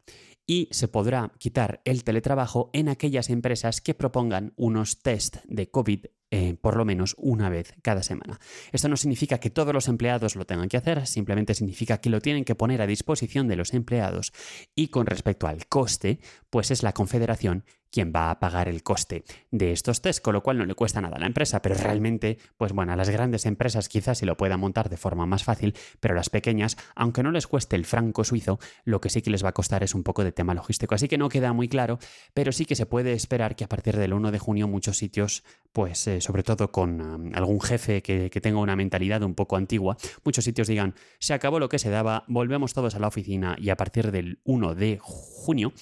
Y 0.50 0.68
se 0.72 0.88
podrá 0.88 1.30
quitar 1.38 1.82
el 1.84 2.04
teletrabajo 2.04 2.70
en 2.72 2.88
aquellas 2.88 3.28
empresas 3.28 3.82
que 3.82 3.92
propongan 3.92 4.54
unos 4.56 5.02
test 5.02 5.36
de 5.46 5.70
COVID 5.70 6.06
eh, 6.30 6.56
por 6.60 6.76
lo 6.76 6.84
menos 6.84 7.14
una 7.16 7.48
vez 7.48 7.74
cada 7.80 8.02
semana. 8.02 8.38
Esto 8.70 8.88
no 8.88 8.98
significa 8.98 9.40
que 9.40 9.48
todos 9.48 9.72
los 9.72 9.88
empleados 9.88 10.36
lo 10.36 10.44
tengan 10.44 10.68
que 10.68 10.76
hacer, 10.76 11.06
simplemente 11.06 11.54
significa 11.54 12.02
que 12.02 12.10
lo 12.10 12.20
tienen 12.20 12.44
que 12.44 12.54
poner 12.54 12.82
a 12.82 12.86
disposición 12.86 13.48
de 13.48 13.56
los 13.56 13.72
empleados 13.72 14.32
y 14.74 14.88
con 14.88 15.06
respecto 15.06 15.46
al 15.46 15.66
coste, 15.66 16.20
pues 16.50 16.70
es 16.70 16.82
la 16.82 16.92
Confederación 16.92 17.64
quien 17.90 18.12
va 18.14 18.30
a 18.30 18.38
pagar 18.38 18.68
el 18.68 18.82
coste 18.82 19.24
de 19.50 19.72
estos 19.72 20.00
test, 20.02 20.22
con 20.22 20.34
lo 20.34 20.42
cual 20.42 20.58
no 20.58 20.66
le 20.66 20.74
cuesta 20.74 21.00
nada 21.00 21.16
a 21.16 21.20
la 21.20 21.26
empresa, 21.26 21.62
pero 21.62 21.74
realmente, 21.74 22.38
pues 22.56 22.72
bueno, 22.72 22.92
a 22.92 22.96
las 22.96 23.10
grandes 23.10 23.46
empresas 23.46 23.88
quizás 23.88 24.18
se 24.18 24.26
lo 24.26 24.36
puedan 24.36 24.60
montar 24.60 24.88
de 24.88 24.96
forma 24.96 25.26
más 25.26 25.44
fácil, 25.44 25.74
pero 26.00 26.14
las 26.14 26.30
pequeñas, 26.30 26.76
aunque 26.94 27.22
no 27.22 27.30
les 27.30 27.46
cueste 27.46 27.76
el 27.76 27.84
franco 27.84 28.24
suizo, 28.24 28.58
lo 28.84 29.00
que 29.00 29.10
sí 29.10 29.22
que 29.22 29.30
les 29.30 29.44
va 29.44 29.50
a 29.50 29.54
costar 29.54 29.82
es 29.82 29.94
un 29.94 30.02
poco 30.02 30.24
de 30.24 30.32
tema 30.32 30.54
logístico. 30.54 30.94
Así 30.94 31.08
que 31.08 31.18
no 31.18 31.28
queda 31.28 31.52
muy 31.52 31.68
claro, 31.68 31.98
pero 32.34 32.52
sí 32.52 32.64
que 32.64 32.74
se 32.74 32.86
puede 32.86 33.12
esperar 33.12 33.56
que 33.56 33.64
a 33.64 33.68
partir 33.68 33.96
del 33.96 34.12
1 34.12 34.30
de 34.30 34.38
junio 34.38 34.68
muchos 34.68 34.98
sitios, 34.98 35.44
pues 35.72 36.06
eh, 36.06 36.20
sobre 36.20 36.42
todo 36.42 36.70
con 36.70 37.34
algún 37.34 37.60
jefe 37.60 38.02
que, 38.02 38.28
tenga 38.38 38.60
una 38.60 38.76
mentalidad 38.76 39.22
un 39.24 39.34
poco 39.34 39.56
antigua, 39.56 39.96
muchos 40.24 40.44
sitios 40.44 40.68
digan, 40.68 40.94
se 41.18 41.34
acabó 41.34 41.58
lo 41.58 41.68
que 41.68 41.80
se 41.80 41.90
daba, 41.90 42.24
volvemos 42.28 42.72
todos 42.72 42.94
a 42.94 43.00
la 43.00 43.08
oficina 43.08 43.56
y 43.58 43.70
a 43.70 43.76
partir 43.76 44.12
del 44.12 44.40
1 44.44 44.74
de 44.74 44.98
junio, 45.00 45.72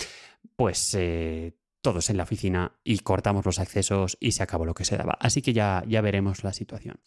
pues... 0.57 0.95
Eh, 0.95 1.55
todos 1.87 2.11
en 2.11 2.17
la 2.17 2.25
oficina 2.25 2.73
y 2.83 2.99
cortamos 2.99 3.47
los 3.47 3.61
accesos 3.61 4.17
y 4.19 4.33
se 4.33 4.43
acabó 4.43 4.65
lo 4.65 4.75
que 4.75 4.85
se 4.85 4.97
daba. 4.97 5.17
Así 5.21 5.41
que 5.41 5.53
ya, 5.53 5.85
ya 5.87 6.01
veremos 6.01 6.43
la 6.43 6.53
situación. 6.53 6.99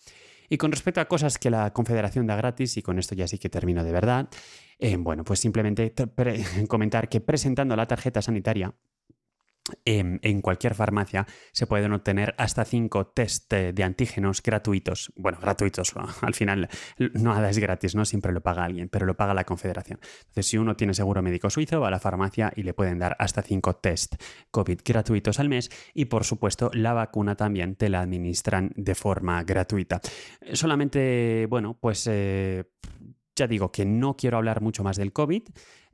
Y 0.48 0.56
con 0.56 0.72
respecto 0.72 1.02
a 1.02 1.10
cosas 1.10 1.38
que 1.38 1.50
la 1.50 1.74
Confederación 1.74 2.26
da 2.28 2.38
gratis, 2.38 2.78
y 2.78 2.82
con 2.82 2.98
esto 2.98 3.14
ya 3.14 3.28
sí 3.28 3.38
que 3.40 3.50
termino 3.50 3.84
de 3.84 3.92
verdad, 3.92 4.30
eh, 4.80 4.96
bueno, 4.96 5.26
pues 5.26 5.42
simplemente 5.42 5.94
comentar 6.70 7.10
que 7.10 7.20
presentando 7.20 7.76
la 7.76 7.88
tarjeta 7.88 8.22
sanitaria 8.22 8.74
en, 9.86 10.42
cualquier 10.42 10.76
farmacia 10.76 11.28
se 11.52 11.68
pueden 11.68 11.94
obtener 11.94 12.36
hasta 12.38 12.66
cinco 12.66 13.08
test 13.08 13.52
de 13.52 13.84
antígenos 13.84 14.42
gratuitos. 14.42 15.12
Bueno, 15.16 15.40
gratuitos, 15.42 15.94
al 16.22 16.34
final 16.34 16.70
nada 17.14 17.50
es 17.50 17.58
gratis, 17.58 17.96
¿no? 17.96 18.06
Siempre 18.06 18.32
lo 18.32 18.42
paga 18.42 18.64
alguien, 18.64 18.90
pero 18.90 19.06
lo 19.06 19.16
paga 19.16 19.34
la 19.34 19.44
Confederación. 19.44 20.00
Entonces, 20.20 20.48
si 20.48 20.58
uno 20.58 20.76
tiene 20.76 20.94
seguro 20.94 21.22
médico 21.22 21.50
suizo, 21.50 21.80
va 21.80 21.88
a 21.88 21.92
la 21.92 22.00
farmacia 22.00 22.52
y 22.56 22.64
le 22.64 22.74
pueden 22.74 23.00
dar 23.00 23.16
hasta 23.20 23.42
cinco 23.42 23.76
test 23.76 24.16
COVID 24.52 24.80
gratuitos 24.86 25.40
al 25.40 25.50
mes 25.50 25.70
y, 25.94 26.06
por 26.06 26.24
supuesto, 26.24 26.70
la 26.74 26.94
vacuna 26.94 27.36
también 27.36 27.76
te 27.76 27.90
la 27.90 28.02
administran 28.02 28.72
de 28.76 28.96
forma 28.96 29.44
gratuita. 29.44 30.02
Solamente, 30.54 31.48
bueno, 31.50 31.78
pues... 31.80 32.08
Eh, 32.08 32.66
ya 33.40 33.48
digo 33.48 33.72
que 33.72 33.86
no 33.86 34.16
quiero 34.18 34.38
hablar 34.38 34.62
mucho 34.62 34.84
más 34.84 34.98
del 34.98 35.14
COVID. 35.14 35.44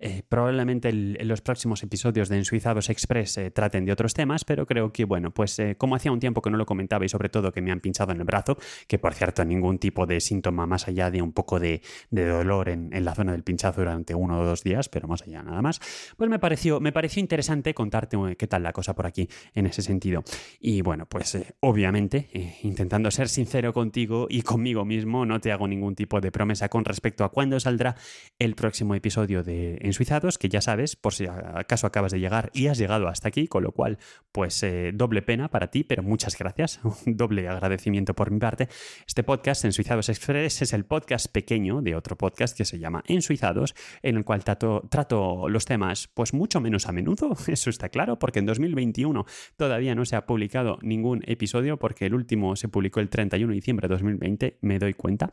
Eh, 0.05 0.21
probablemente 0.29 0.89
en 0.89 1.27
los 1.27 1.41
próximos 1.41 1.81
episodios 1.81 2.29
de 2.29 2.37
Ensuizados 2.37 2.91
Express 2.91 3.39
eh, 3.39 3.49
traten 3.49 3.85
de 3.85 3.91
otros 3.91 4.13
temas, 4.13 4.45
pero 4.45 4.67
creo 4.67 4.93
que, 4.93 5.03
bueno, 5.03 5.31
pues 5.31 5.57
eh, 5.57 5.77
como 5.79 5.95
hacía 5.95 6.11
un 6.11 6.19
tiempo 6.19 6.43
que 6.43 6.51
no 6.51 6.57
lo 6.57 6.67
comentaba 6.67 7.03
y 7.05 7.09
sobre 7.09 7.27
todo 7.29 7.51
que 7.51 7.59
me 7.59 7.71
han 7.71 7.79
pinchado 7.79 8.11
en 8.11 8.19
el 8.19 8.23
brazo, 8.23 8.55
que 8.87 8.99
por 8.99 9.15
cierto 9.15 9.43
ningún 9.43 9.79
tipo 9.79 10.05
de 10.05 10.19
síntoma 10.19 10.67
más 10.67 10.87
allá 10.87 11.09
de 11.09 11.23
un 11.23 11.31
poco 11.31 11.59
de, 11.59 11.81
dolor 12.11 12.69
en, 12.69 12.91
la 13.03 13.15
zona 13.15 13.31
del 13.31 13.41
pinchazo 13.41 13.81
durante 13.81 14.13
uno 14.13 14.41
o 14.41 14.45
dos 14.45 14.63
días, 14.63 14.89
pero 14.89 15.07
más 15.07 15.23
allá 15.23 15.41
nada 15.41 15.63
más, 15.63 15.81
pues 16.15 16.29
me 16.29 16.37
pareció, 16.37 16.79
me 16.79 16.91
pareció 16.91 17.19
interesante 17.19 17.73
contarte 17.73 18.15
qué 18.37 18.45
tal 18.45 18.61
la 18.61 18.73
cosa 18.73 18.93
por 18.93 19.07
aquí 19.07 19.27
en 19.55 19.65
ese 19.65 19.81
sentido. 19.81 20.23
Y 20.59 20.83
bueno, 20.83 21.07
pues 21.07 21.35
obviamente, 21.61 22.29
intentando 22.61 23.09
ser 23.09 23.27
sincero 23.27 23.73
contigo 23.73 24.27
y 24.29 24.43
conmigo 24.43 24.85
mismo, 24.85 25.25
no 25.25 25.41
te 25.41 25.51
hago 25.51 25.67
ningún 25.67 25.95
tipo 25.95 26.21
de 26.21 26.31
promesa 26.31 26.69
con 26.69 26.85
respecto 26.85 27.23
a 27.23 27.29
cuándo 27.29 27.59
saldrá 27.59 27.95
el 28.37 28.53
próximo 28.53 28.93
episodio 28.93 29.41
de 29.41 29.79
Suizados, 29.95 30.37
que 30.37 30.49
ya 30.49 30.61
sabes, 30.61 30.95
por 30.95 31.13
si 31.13 31.25
acaso 31.25 31.87
acabas 31.87 32.11
de 32.11 32.19
llegar 32.19 32.51
y 32.53 32.67
has 32.67 32.77
llegado 32.77 33.07
hasta 33.07 33.27
aquí, 33.27 33.47
con 33.47 33.63
lo 33.63 33.71
cual, 33.71 33.97
pues 34.31 34.61
eh, 34.63 34.91
doble 34.93 35.21
pena 35.21 35.49
para 35.49 35.71
ti, 35.71 35.83
pero 35.83 36.03
muchas 36.03 36.37
gracias, 36.37 36.79
un 36.83 36.95
doble 37.17 37.47
agradecimiento 37.47 38.13
por 38.13 38.31
mi 38.31 38.39
parte. 38.39 38.69
Este 39.07 39.23
podcast, 39.23 39.65
En 39.65 39.73
Suizados 39.73 40.09
Express, 40.09 40.61
es 40.61 40.73
el 40.73 40.85
podcast 40.85 41.31
pequeño 41.31 41.81
de 41.81 41.95
otro 41.95 42.17
podcast 42.17 42.55
que 42.55 42.65
se 42.65 42.79
llama 42.79 43.03
En 43.07 43.21
Suizados, 43.21 43.75
en 44.03 44.17
el 44.17 44.25
cual 44.25 44.43
trato, 44.43 44.87
trato 44.89 45.49
los 45.49 45.65
temas, 45.65 46.09
pues 46.13 46.33
mucho 46.33 46.61
menos 46.61 46.87
a 46.87 46.91
menudo, 46.91 47.35
eso 47.47 47.69
está 47.69 47.89
claro, 47.89 48.19
porque 48.19 48.39
en 48.39 48.45
2021 48.45 49.25
todavía 49.57 49.95
no 49.95 50.05
se 50.05 50.15
ha 50.15 50.25
publicado 50.25 50.77
ningún 50.81 51.21
episodio, 51.25 51.77
porque 51.77 52.05
el 52.05 52.13
último 52.13 52.55
se 52.55 52.67
publicó 52.67 52.99
el 52.99 53.09
31 53.09 53.49
de 53.49 53.55
diciembre 53.55 53.87
de 53.87 53.93
2020, 53.93 54.57
me 54.61 54.79
doy 54.79 54.93
cuenta. 54.93 55.31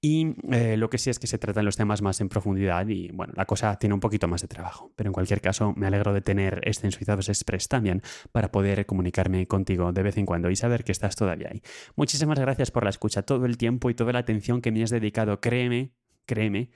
Y 0.00 0.34
eh, 0.50 0.76
lo 0.76 0.90
que 0.90 0.98
sí 0.98 1.10
es 1.10 1.20
que 1.20 1.28
se 1.28 1.38
tratan 1.38 1.64
los 1.64 1.76
temas 1.76 2.02
más 2.02 2.20
en 2.20 2.28
profundidad 2.28 2.88
y, 2.88 3.10
bueno, 3.12 3.32
la 3.36 3.44
cosa 3.44 3.78
tiene 3.82 3.94
un 3.94 4.00
poquito 4.00 4.28
más 4.28 4.40
de 4.42 4.46
trabajo. 4.46 4.92
Pero 4.94 5.08
en 5.08 5.12
cualquier 5.12 5.40
caso, 5.40 5.74
me 5.76 5.88
alegro 5.88 6.12
de 6.12 6.20
tener 6.20 6.60
este 6.62 6.86
en 6.86 6.92
Suizados 6.92 7.28
Express 7.28 7.66
también 7.66 8.00
para 8.30 8.52
poder 8.52 8.86
comunicarme 8.86 9.48
contigo 9.48 9.92
de 9.92 10.04
vez 10.04 10.16
en 10.18 10.24
cuando 10.24 10.50
y 10.50 10.56
saber 10.56 10.84
que 10.84 10.92
estás 10.92 11.16
todavía 11.16 11.48
ahí. 11.50 11.62
Muchísimas 11.96 12.38
gracias 12.38 12.70
por 12.70 12.84
la 12.84 12.90
escucha, 12.90 13.22
todo 13.22 13.44
el 13.44 13.56
tiempo 13.56 13.90
y 13.90 13.94
toda 13.94 14.12
la 14.12 14.20
atención 14.20 14.62
que 14.62 14.70
me 14.70 14.84
has 14.84 14.90
dedicado. 14.90 15.40
Créeme, 15.40 15.90
créeme 16.26 16.70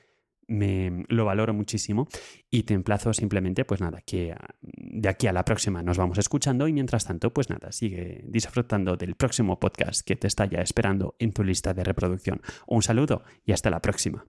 me 0.48 1.04
lo 1.08 1.24
valoro 1.24 1.54
muchísimo 1.54 2.08
y 2.50 2.64
te 2.64 2.74
emplazo 2.74 3.12
simplemente 3.12 3.64
pues 3.64 3.80
nada 3.80 4.00
que 4.00 4.32
ah, 4.32 4.54
de 4.60 5.08
aquí 5.08 5.26
a 5.26 5.32
la 5.32 5.44
próxima 5.44 5.82
nos 5.82 5.98
vamos 5.98 6.18
escuchando 6.18 6.68
y 6.68 6.72
mientras 6.72 7.04
tanto 7.04 7.32
pues 7.32 7.50
nada 7.50 7.72
sigue 7.72 8.22
disfrutando 8.28 8.96
del 8.96 9.16
próximo 9.16 9.58
podcast 9.58 10.06
que 10.06 10.14
te 10.14 10.28
está 10.28 10.46
ya 10.46 10.60
esperando 10.60 11.16
en 11.18 11.32
tu 11.32 11.42
lista 11.42 11.74
de 11.74 11.82
reproducción 11.82 12.42
un 12.68 12.82
saludo 12.82 13.24
y 13.44 13.50
hasta 13.50 13.70
la 13.70 13.80
próxima 13.80 14.24